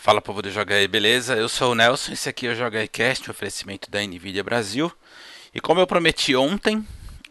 [0.00, 1.34] Fala povo do Joga aí, beleza?
[1.34, 4.92] Eu sou o Nelson, esse aqui é o Joga Cast, um oferecimento da Nvidia Brasil.
[5.52, 6.86] E como eu prometi ontem,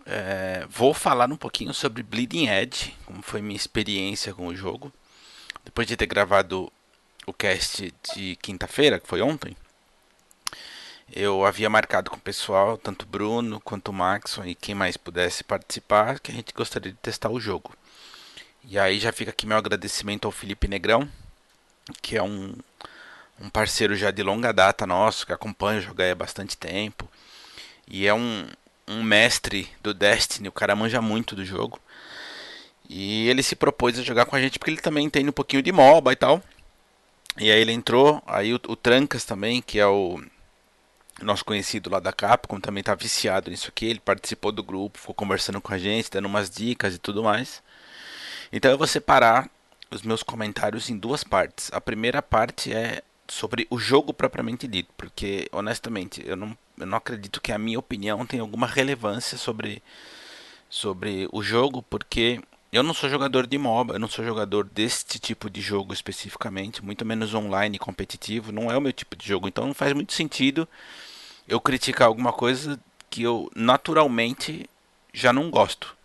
[0.06, 4.92] é, vou falar um pouquinho sobre Bleeding Edge, como foi minha experiência com o jogo.
[5.64, 6.70] Depois de ter gravado
[7.26, 9.56] o cast de quinta-feira, que foi ontem,
[11.16, 14.98] eu havia marcado com o pessoal, tanto o Bruno quanto o Maxon e quem mais
[14.98, 17.74] pudesse participar, que a gente gostaria de testar o jogo.
[18.62, 21.10] E aí já fica aqui meu agradecimento ao Felipe Negrão,
[22.02, 22.54] que é um,
[23.40, 27.10] um parceiro já de longa data nosso, que acompanha o jogo há bastante tempo.
[27.88, 28.48] E é um,
[28.88, 31.80] um mestre do Destiny, o cara manja muito do jogo.
[32.90, 35.62] E ele se propôs a jogar com a gente porque ele também entende um pouquinho
[35.62, 36.42] de MOBA e tal.
[37.38, 40.22] E aí ele entrou, aí o, o Trancas também, que é o
[41.22, 43.86] nosso conhecido lá da Capcom, também tá viciado nisso aqui.
[43.86, 47.62] Ele participou do grupo, ficou conversando com a gente, dando umas dicas e tudo mais.
[48.52, 49.50] Então eu vou separar
[49.92, 51.72] os meus comentários em duas partes.
[51.74, 56.98] A primeira parte é sobre o jogo propriamente dito, porque honestamente eu não, eu não
[56.98, 59.82] acredito que a minha opinião tenha alguma relevância sobre,
[60.70, 65.20] sobre o jogo, porque eu não sou jogador de MOBA, eu não sou jogador deste
[65.20, 69.48] tipo de jogo especificamente, muito menos online competitivo, não é o meu tipo de jogo,
[69.48, 70.68] então não faz muito sentido
[71.48, 74.70] eu criticar alguma coisa que eu naturalmente
[75.14, 75.96] já não gosto.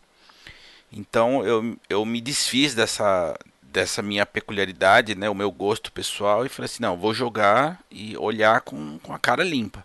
[0.93, 3.37] Então eu, eu me desfiz dessa,
[3.73, 8.17] dessa minha peculiaridade, né, o meu gosto pessoal, e falei assim, não, vou jogar e
[8.19, 9.85] olhar com, com a cara limpa.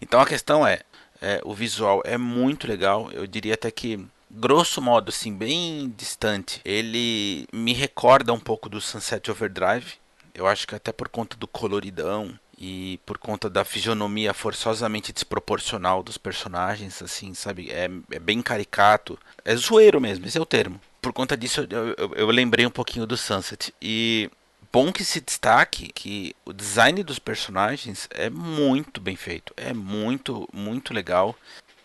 [0.00, 0.80] Então a questão é,
[1.20, 6.60] é, o visual é muito legal, eu diria até que, grosso modo, assim, bem distante,
[6.64, 9.94] ele me recorda um pouco do Sunset Overdrive,
[10.34, 16.02] eu acho que até por conta do coloridão e por conta da fisionomia forçosamente desproporcional
[16.02, 17.70] dos personagens, assim, sabe?
[17.70, 19.18] É, é bem caricato.
[19.44, 22.70] É zoeiro mesmo, esse é o termo por conta disso eu, eu, eu, lembrei um
[22.70, 23.74] pouquinho do Sunset.
[23.82, 24.30] E
[24.72, 29.52] bom que se destaque que o design dos personagens é muito bem feito.
[29.56, 31.36] É muito, muito legal.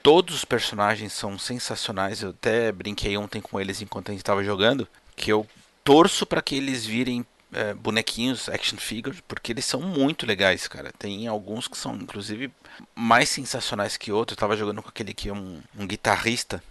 [0.03, 2.21] Todos os personagens são sensacionais.
[2.21, 4.87] Eu até brinquei ontem com eles enquanto a gente estava jogando.
[5.15, 5.47] Que eu
[5.83, 10.93] torço para que eles virem é, bonequinhos, action figures, porque eles são muito legais, cara.
[10.97, 12.51] Tem alguns que são, inclusive,
[12.93, 14.35] mais sensacionais que outros.
[14.35, 16.61] Eu tava jogando com aquele que é um, um guitarrista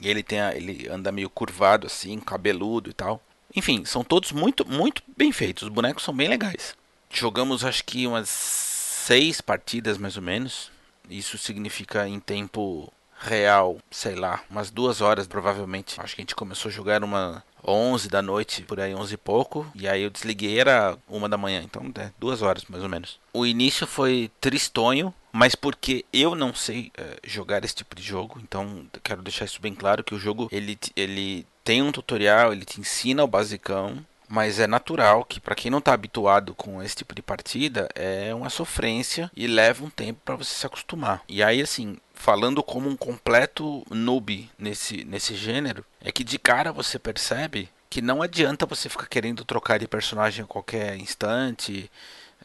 [0.00, 3.20] e ele tem a, ele anda meio curvado assim, cabeludo e tal.
[3.54, 5.64] Enfim, são todos muito muito bem feitos.
[5.64, 6.76] Os bonecos são bem legais.
[7.10, 10.70] Jogamos acho que umas seis partidas mais ou menos.
[11.08, 16.00] Isso significa em tempo real, sei lá, umas duas horas provavelmente.
[16.00, 19.16] Acho que a gente começou a jogar uma 11 da noite, por aí 11 e
[19.16, 22.88] pouco, e aí eu desliguei era uma da manhã, então é, duas horas mais ou
[22.88, 23.18] menos.
[23.32, 28.40] O início foi tristonho, mas porque eu não sei é, jogar esse tipo de jogo,
[28.42, 32.64] então quero deixar isso bem claro que o jogo ele, ele tem um tutorial, ele
[32.64, 36.96] te ensina o basicão, mas é natural que para quem não está habituado com esse
[36.96, 41.22] tipo de partida é uma sofrência e leva um tempo para você se acostumar.
[41.28, 46.72] E aí assim, falando como um completo noob nesse nesse gênero, é que de cara
[46.72, 51.88] você percebe que não adianta você ficar querendo trocar de personagem a qualquer instante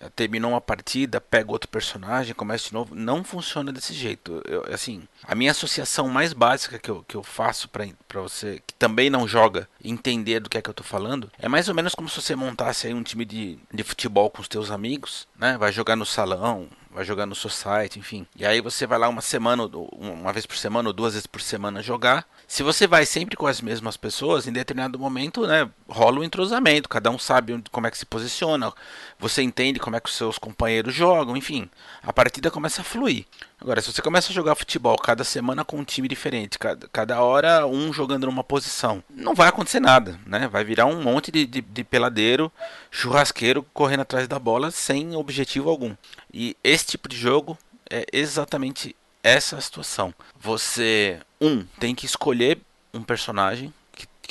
[0.09, 2.95] terminou uma partida, pega outro personagem, começa de novo.
[2.95, 4.41] Não funciona desse jeito.
[4.45, 7.87] Eu, assim, a minha associação mais básica que eu, que eu faço para
[8.21, 11.67] você que também não joga entender do que é que eu tô falando é mais
[11.67, 14.71] ou menos como se você montasse aí um time de, de futebol com os teus
[14.71, 15.57] amigos, né?
[15.57, 18.27] Vai jogar no salão, vai jogar no society, enfim.
[18.35, 19.63] E aí você vai lá uma semana,
[19.93, 22.25] uma vez por semana ou duas vezes por semana jogar.
[22.47, 26.89] Se você vai sempre com as mesmas pessoas, em determinado momento, né, rola um entrosamento,
[26.89, 28.73] cada um sabe como é que se posiciona,
[29.17, 31.69] você entende como é que os seus companheiros jogam, enfim.
[32.03, 33.25] A partida começa a fluir.
[33.61, 37.21] Agora, se você começa a jogar futebol cada semana com um time diferente, cada, cada
[37.21, 40.47] hora um jogando numa posição, não vai acontecer nada, né?
[40.47, 42.51] Vai virar um monte de, de, de peladeiro,
[42.89, 45.95] churrasqueiro correndo atrás da bola sem objetivo algum.
[46.33, 47.55] E esse tipo de jogo
[47.87, 50.11] é exatamente essa situação.
[50.39, 52.57] Você, um, tem que escolher
[52.91, 53.71] um personagem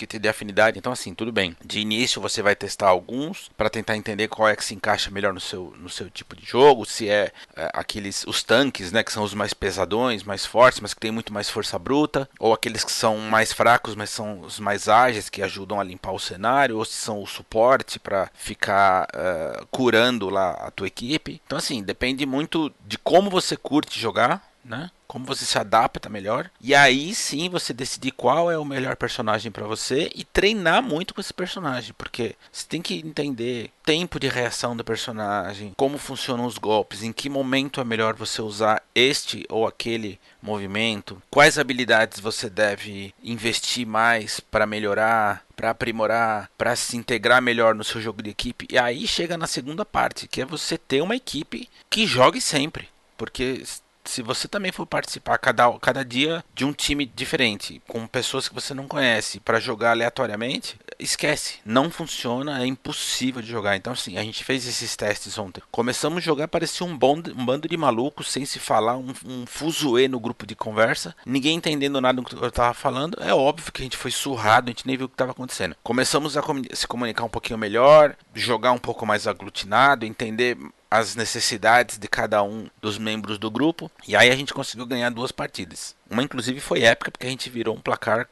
[0.00, 0.78] que te dê afinidade.
[0.78, 1.54] Então, assim, tudo bem.
[1.64, 5.34] De início você vai testar alguns para tentar entender qual é que se encaixa melhor
[5.34, 6.86] no seu, no seu tipo de jogo.
[6.86, 10.94] Se é, é, aqueles os tanques, né, que são os mais pesadões, mais fortes, mas
[10.94, 14.58] que tem muito mais força bruta, ou aqueles que são mais fracos, mas são os
[14.58, 19.06] mais ágeis que ajudam a limpar o cenário, ou se são o suporte para ficar
[19.14, 21.40] uh, curando lá a tua equipe.
[21.44, 24.90] Então, assim, depende muito de como você curte jogar né?
[25.06, 26.50] Como você se adapta melhor.
[26.60, 31.14] E aí sim você decidir qual é o melhor personagem para você e treinar muito
[31.14, 36.46] com esse personagem, porque você tem que entender tempo de reação do personagem, como funcionam
[36.46, 42.20] os golpes, em que momento é melhor você usar este ou aquele movimento, quais habilidades
[42.20, 48.22] você deve investir mais para melhorar, para aprimorar, para se integrar melhor no seu jogo
[48.22, 48.66] de equipe.
[48.70, 52.88] E aí chega na segunda parte, que é você ter uma equipe que jogue sempre,
[53.16, 53.62] porque
[54.04, 58.54] se você também for participar cada, cada dia de um time diferente, com pessoas que
[58.54, 61.58] você não conhece, para jogar aleatoriamente, esquece.
[61.64, 63.76] Não funciona, é impossível de jogar.
[63.76, 65.62] Então, assim, a gente fez esses testes ontem.
[65.70, 69.46] Começamos a jogar, parecia um, bond, um bando de malucos, sem se falar, um, um
[69.46, 73.16] fuzuê no grupo de conversa, ninguém entendendo nada do que eu tava falando.
[73.20, 75.76] É óbvio que a gente foi surrado, a gente nem viu o que estava acontecendo.
[75.82, 76.42] Começamos a
[76.72, 80.56] se comunicar um pouquinho melhor, jogar um pouco mais aglutinado, entender
[80.90, 83.90] as necessidades de cada um dos membros do grupo.
[84.08, 85.94] E aí a gente conseguiu ganhar duas partidas.
[86.10, 88.28] Uma inclusive foi épica porque a gente virou um placar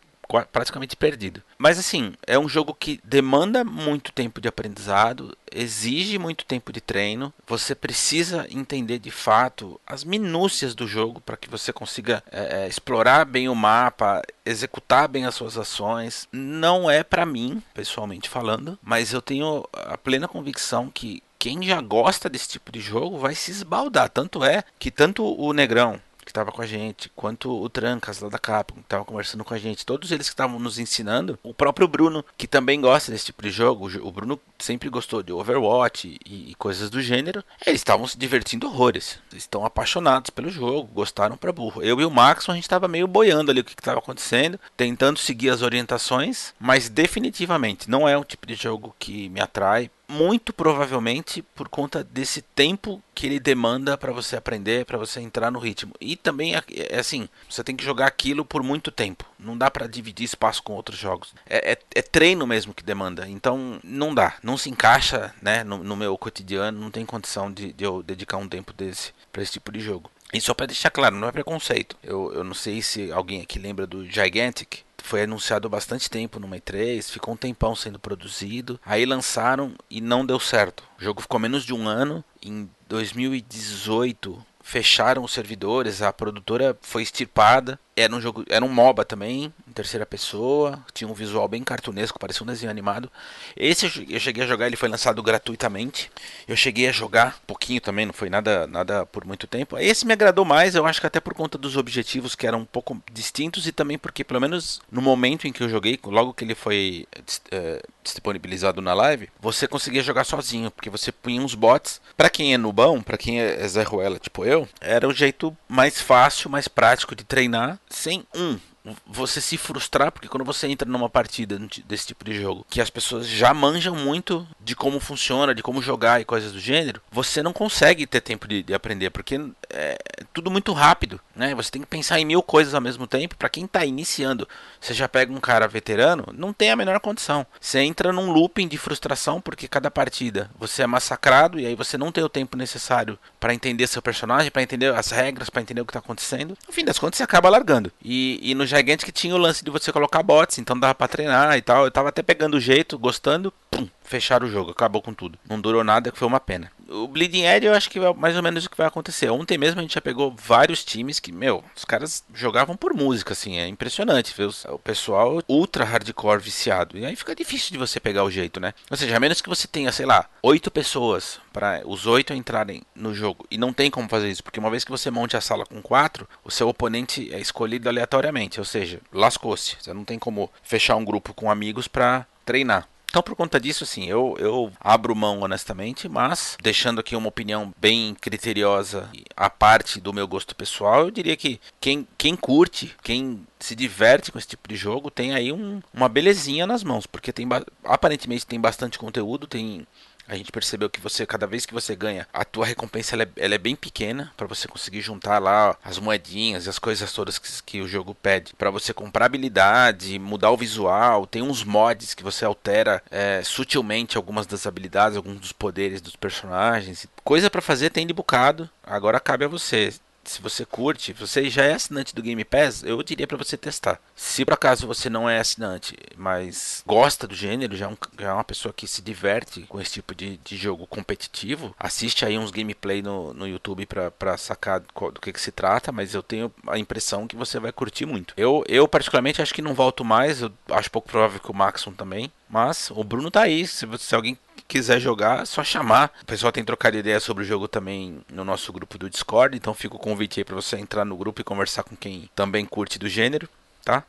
[0.53, 1.43] praticamente perdido.
[1.57, 6.81] Mas assim, é um jogo que demanda muito tempo de aprendizado, exige muito tempo de
[6.81, 7.33] treino.
[7.47, 12.69] Você precisa entender de fato as minúcias do jogo para que você consiga é, é,
[12.69, 16.29] explorar bem o mapa, executar bem as suas ações.
[16.31, 21.81] Não é para mim, pessoalmente falando, mas eu tenho a plena convicção que quem já
[21.81, 24.11] gosta desse tipo de jogo vai se esbaldar.
[24.11, 28.29] Tanto é que tanto o Negrão, que estava com a gente, quanto o Trancas lá
[28.29, 31.55] da Capcom, que estava conversando com a gente, todos eles que estavam nos ensinando, o
[31.55, 36.21] próprio Bruno, que também gosta desse tipo de jogo, o Bruno sempre gostou de Overwatch
[36.27, 41.39] e, e coisas do gênero, eles estavam se divertindo horrores, estão apaixonados pelo jogo, gostaram
[41.39, 41.83] pra burro.
[41.83, 45.19] Eu e o Max, a gente estava meio boiando ali o que estava acontecendo, tentando
[45.19, 50.53] seguir as orientações, mas definitivamente não é um tipo de jogo que me atrai, muito
[50.53, 55.59] provavelmente por conta desse tempo que ele demanda para você aprender, para você entrar no
[55.59, 55.93] ritmo.
[56.01, 59.25] E também é, é, assim, você tem que jogar aquilo por muito tempo.
[59.39, 61.35] Não dá para dividir espaço com outros jogos.
[61.47, 63.29] É, é, é, treino mesmo que demanda.
[63.29, 66.81] Então não dá, não se encaixa, né, no, no meu cotidiano.
[66.81, 70.11] Não tem condição de, de eu dedicar um tempo desse para esse tipo de jogo.
[70.33, 71.97] E só para deixar claro, não é preconceito.
[72.03, 76.39] Eu, eu não sei se alguém aqui lembra do Gigantic, foi anunciado há bastante tempo
[76.39, 78.79] no E3, ficou um tempão sendo produzido.
[78.85, 80.85] Aí lançaram e não deu certo.
[80.99, 82.25] O jogo ficou menos de um ano.
[82.43, 87.81] Em 2018 fecharam os servidores, a produtora foi extirpada.
[87.99, 92.19] Era um jogo, era um MOBA também, em terceira pessoa, tinha um visual bem cartunesco,
[92.19, 93.11] parecia um desenho animado.
[93.57, 96.11] Esse eu cheguei a jogar, ele foi lançado gratuitamente.
[96.47, 99.77] Eu cheguei a jogar um pouquinho também, não foi nada, nada por muito tempo.
[99.79, 102.65] Esse me agradou mais, eu acho que até por conta dos objetivos que eram um
[102.65, 106.45] pouco distintos e também porque pelo menos no momento em que eu joguei, logo que
[106.45, 107.07] ele foi
[107.51, 112.01] é, disponibilizado na live, você conseguia jogar sozinho, porque você punha uns bots.
[112.17, 116.01] Para quem é nubão, para quem é Zé Ruela, tipo eu, era o jeito mais
[116.01, 118.59] fácil, mais prático de treinar sem um
[119.07, 122.91] você se frustrar, porque quando você entra numa partida desse tipo de jogo, que as
[122.91, 127.43] pessoas já manjam muito de como funciona, de como jogar e coisas do gênero, você
[127.43, 129.41] não consegue ter tempo de, de aprender, porque
[129.71, 129.99] é
[130.33, 131.55] tudo muito rápido, né?
[131.55, 133.37] Você tem que pensar em mil coisas ao mesmo tempo.
[133.37, 134.49] Para quem está iniciando,
[134.81, 137.47] você já pega um cara veterano, não tem a menor condição.
[137.61, 141.99] Você entra num looping de frustração, porque cada partida você é massacrado e aí você
[141.99, 145.81] não tem o tempo necessário para entender seu personagem, para entender as regras, para entender
[145.81, 146.57] o que está acontecendo.
[146.67, 147.93] No fim das contas, você acaba largando.
[148.03, 151.57] E, e no Gigantic tinha o lance de você colocar bots, então dava para treinar
[151.57, 151.85] e tal.
[151.85, 155.39] Eu tava até pegando o jeito, gostando, pum, fecharam o jogo, acabou com tudo.
[155.49, 156.71] Não durou nada, que foi uma pena.
[156.89, 159.29] O Bleeding Edge eu acho que é mais ou menos o que vai acontecer.
[159.29, 163.35] Ontem mesmo a gente já pegou vários times que, meu, os caras jogavam por música,
[163.35, 166.97] assim, é impressionante ver o pessoal ultra hardcore viciado.
[166.97, 168.73] E aí fica difícil de você pegar o jeito, né?
[168.91, 172.83] Ou seja, a menos que você tenha, sei lá, oito pessoas para os oito entrarem
[172.95, 173.47] no jogo.
[173.51, 175.83] E não tem como fazer isso, porque uma vez que você monte a sala com
[175.83, 178.61] quatro, o seu oponente é escolhido aleatoriamente.
[178.61, 179.77] Ou seja, lascou-se.
[179.79, 182.89] Você não tem como fechar um grupo com amigos para treinar.
[183.11, 187.73] Então, por conta disso, assim, eu, eu abro mão honestamente, mas deixando aqui uma opinião
[187.81, 193.47] bem criteriosa a parte do meu gosto pessoal, eu diria que quem, quem curte, quem
[193.59, 197.33] se diverte com esse tipo de jogo, tem aí um, uma belezinha nas mãos, porque
[197.33, 197.49] tem
[197.83, 199.87] aparentemente tem bastante conteúdo, tem
[200.29, 203.29] a gente percebeu que você, cada vez que você ganha, a tua recompensa ela é,
[203.37, 207.39] ela é bem pequena para você conseguir juntar lá as moedinhas e as coisas todas
[207.39, 208.53] que, que o jogo pede.
[208.55, 214.17] para você comprar habilidade, mudar o visual, tem uns mods que você altera é, sutilmente
[214.17, 217.07] algumas das habilidades, alguns dos poderes dos personagens.
[217.25, 218.69] Coisa para fazer tem de bocado.
[218.83, 219.93] Agora cabe a você
[220.29, 224.01] se você curte, você já é assinante do Game Pass, eu diria para você testar.
[224.15, 228.29] Se por acaso você não é assinante, mas gosta do gênero, já é, um, já
[228.29, 232.39] é uma pessoa que se diverte com esse tipo de, de jogo competitivo, assiste aí
[232.39, 236.53] uns gameplay no, no YouTube para sacar do que, que se trata, mas eu tenho
[236.67, 238.35] a impressão que você vai curtir muito.
[238.37, 241.93] Eu, eu particularmente acho que não volto mais, eu acho pouco provável que o Maxon
[241.93, 246.13] também, mas o Bruno tá aí, se, se alguém quiser jogar, é só chamar.
[246.23, 249.75] O pessoal tem trocado ideia sobre o jogo também no nosso grupo do Discord, então
[249.75, 252.99] fica o convite aí para você entrar no grupo e conversar com quem também curte
[252.99, 253.49] do gênero,
[253.83, 254.05] tá?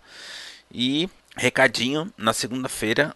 [0.71, 3.15] E recadinho, na segunda-feira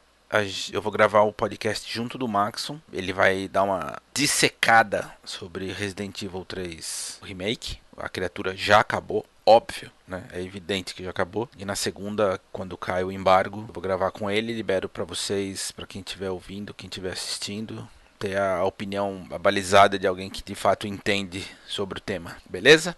[0.72, 2.80] eu vou gravar o podcast junto do Maxon.
[2.92, 7.78] Ele vai dar uma dissecada sobre Resident Evil 3 Remake.
[7.96, 10.26] A criatura já acabou, óbvio, né?
[10.32, 11.50] É evidente que já acabou.
[11.58, 15.88] E na segunda, quando cai o embargo, vou gravar com ele, libero para vocês, para
[15.88, 20.88] quem estiver ouvindo, quem estiver assistindo, ter a opinião balizada de alguém que de fato
[20.88, 22.96] entende sobre o tema, beleza?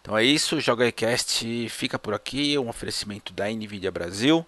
[0.00, 4.46] Então é isso, Joga Cast fica por aqui, um oferecimento da Nvidia Brasil.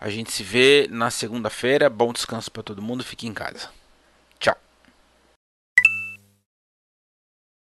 [0.00, 1.88] A gente se vê na segunda-feira.
[1.88, 3.70] Bom descanso para todo mundo, fique em casa.